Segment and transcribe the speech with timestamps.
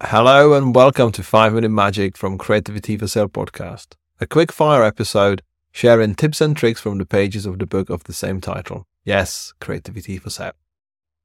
[0.00, 4.84] Hello and welcome to 5 Minute Magic from Creativity for Sale podcast, a quick fire
[4.84, 8.86] episode sharing tips and tricks from the pages of the book of the same title.
[9.04, 10.52] Yes, Creativity for Sale.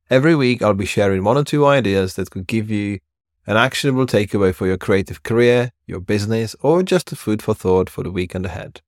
[0.10, 2.98] Every week I'll be sharing one or two ideas that could give you
[3.46, 7.92] an actionable takeaway for your creative career, your business, or just a food for thought
[7.92, 8.82] for the weekend ahead.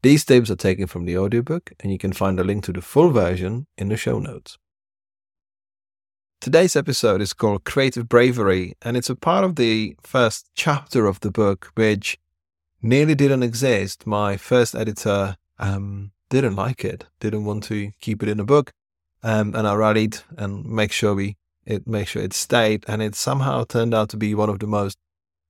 [0.00, 2.80] These tips are taken from the audiobook and you can find a link to the
[2.80, 4.56] full version in the show notes.
[6.40, 11.18] Today's episode is called Creative Bravery, and it's a part of the first chapter of
[11.20, 12.18] the book, which
[12.80, 14.06] nearly didn't exist.
[14.06, 18.70] My first editor um, didn't like it, didn't want to keep it in the book,
[19.24, 23.16] um, and I rallied and make sure we it make sure it stayed, and it
[23.16, 24.98] somehow turned out to be one of the most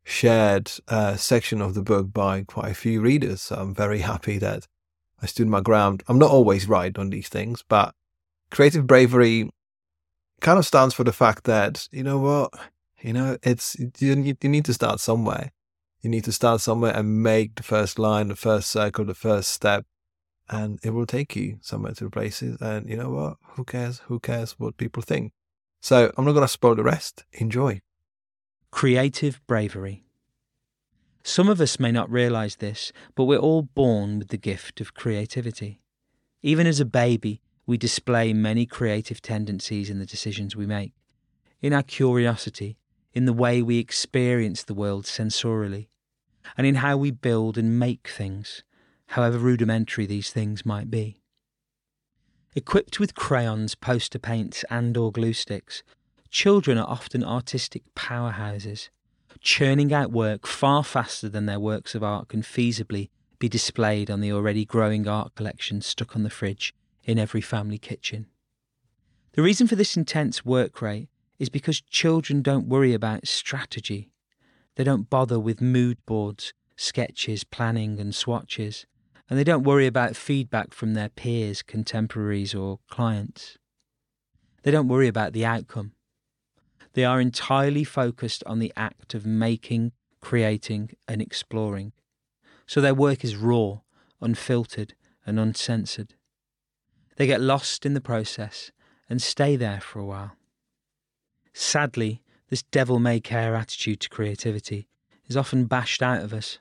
[0.03, 3.43] shared uh, section of the book by quite a few readers.
[3.43, 4.67] So I'm very happy that
[5.21, 6.05] I stood my ground.
[6.09, 7.93] I'm not always right on these things, but
[8.51, 9.51] creative bravery
[10.41, 12.53] kind of stands for the fact that you know what?
[13.01, 15.53] You know it's you need, you need to start somewhere.
[16.03, 19.51] You need to start somewhere and make the first line the first circle the first
[19.51, 19.85] step
[20.49, 23.37] and it will take you somewhere to places and you know what?
[23.57, 24.01] Who cares?
[24.07, 25.33] Who cares what people think?
[25.81, 27.25] So i'm not going to spoil the rest.
[27.33, 27.81] Enjoy.
[28.71, 30.05] Creative bravery.
[31.23, 34.95] Some of us may not realize this but we're all born with the gift of
[34.95, 35.81] creativity.
[36.43, 40.93] Even as a baby we display many creative tendencies in the decisions we make,
[41.61, 42.77] in our curiosity,
[43.13, 45.89] in the way we experience the world sensorially,
[46.57, 48.63] and in how we build and make things,
[49.09, 51.21] however rudimentary these things might be.
[52.55, 55.83] Equipped with crayons, poster paints, and or glue sticks,
[56.31, 58.91] children are often artistic powerhouses,
[59.41, 64.21] churning out work far faster than their works of art can feasibly be displayed on
[64.21, 66.73] the already growing art collection stuck on the fridge
[67.07, 68.27] in every family kitchen.
[69.33, 74.11] The reason for this intense work rate is because children don't worry about strategy.
[74.75, 78.87] They don't bother with mood boards, sketches, planning, and swatches,
[79.31, 83.57] and they don't worry about feedback from their peers, contemporaries, or clients.
[84.63, 85.93] They don't worry about the outcome.
[86.95, 91.93] They are entirely focused on the act of making, creating, and exploring.
[92.67, 93.81] So their work is raw,
[94.21, 94.95] unfiltered,
[95.27, 96.15] and uncensored.
[97.17, 98.71] They get lost in the process
[99.09, 100.33] and stay there for a while.
[101.53, 104.89] Sadly, this devil may care attitude to creativity
[105.27, 106.59] is often bashed out of us,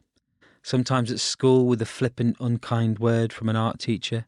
[0.64, 4.26] sometimes at school with a flippant, unkind word from an art teacher,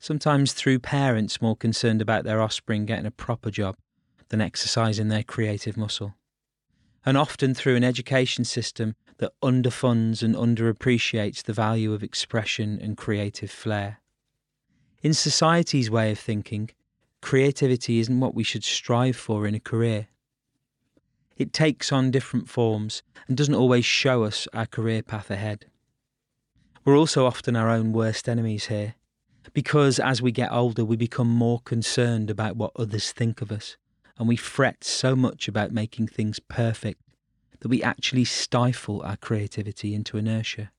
[0.00, 3.76] sometimes through parents more concerned about their offspring getting a proper job
[4.30, 6.14] than exercising their creative muscle,
[7.06, 12.96] and often through an education system that underfunds and underappreciates the value of expression and
[12.96, 14.00] creative flair.
[15.00, 16.70] In society's way of thinking,
[17.20, 20.08] creativity isn't what we should strive for in a career.
[21.36, 25.66] It takes on different forms and doesn't always show us our career path ahead.
[26.84, 28.96] We're also often our own worst enemies here,
[29.52, 33.76] because as we get older, we become more concerned about what others think of us,
[34.18, 37.00] and we fret so much about making things perfect
[37.60, 40.72] that we actually stifle our creativity into inertia.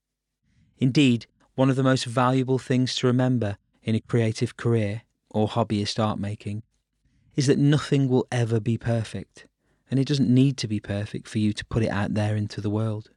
[0.78, 1.25] Indeed,
[1.56, 6.19] one of the most valuable things to remember in a creative career or hobbyist art
[6.19, 6.63] making
[7.35, 9.47] is that nothing will ever be perfect,
[9.90, 12.59] and it doesn't need to be perfect for you to put it out there into
[12.59, 13.12] the world.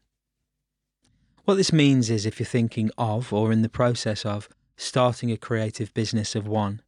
[1.44, 5.36] What this means is if you're thinking of or in the process of starting a
[5.36, 6.80] creative business of one,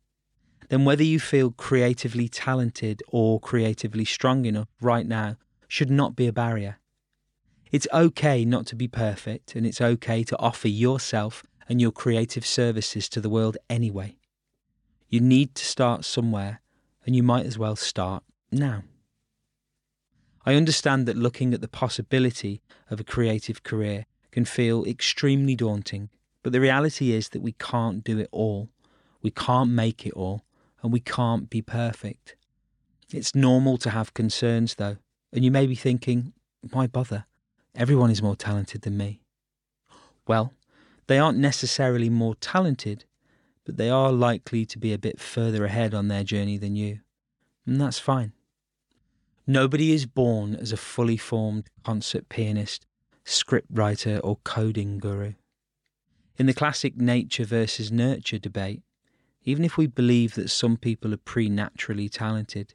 [0.68, 5.36] then whether you feel creatively talented or creatively strong enough right now
[5.66, 6.78] should not be a barrier.
[7.72, 12.46] It's okay not to be perfect, and it's okay to offer yourself and your creative
[12.46, 14.16] services to the world anyway.
[15.08, 16.60] You need to start somewhere,
[17.06, 18.82] and you might as well start now.
[20.46, 22.60] I understand that looking at the possibility
[22.90, 26.10] of a creative career can feel extremely daunting,
[26.42, 28.68] but the reality is that we can't do it all.
[29.22, 30.44] We can't make it all,
[30.82, 32.36] and we can't be perfect.
[33.12, 34.96] It's normal to have concerns, though,
[35.32, 36.32] and you may be thinking,
[36.72, 37.24] why bother?
[37.74, 39.22] Everyone is more talented than me.
[40.26, 40.52] Well,
[41.06, 43.04] they aren't necessarily more talented,
[43.64, 47.00] but they are likely to be a bit further ahead on their journey than you.
[47.66, 48.32] And that's fine.
[49.46, 52.86] Nobody is born as a fully formed concert pianist,
[53.24, 55.34] script writer, or coding guru.
[56.38, 58.82] In the classic nature versus nurture debate,
[59.44, 62.74] even if we believe that some people are preternaturally talented,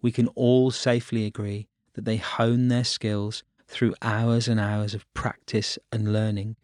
[0.00, 5.12] we can all safely agree that they hone their skills through hours and hours of
[5.14, 6.56] practice and learning.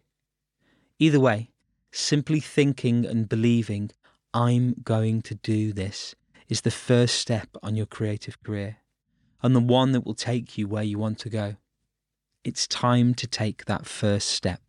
[0.99, 1.51] Either way,
[1.91, 3.91] simply thinking and believing,
[4.33, 6.15] I'm going to do this,
[6.49, 8.77] is the first step on your creative career.
[9.43, 11.55] and the one that will take you where you want to go.
[12.43, 14.66] It's time to take that first step.